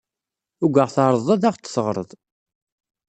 [0.63, 2.11] Ugaɣ tɛerḍed ad aɣ-d-teɣred.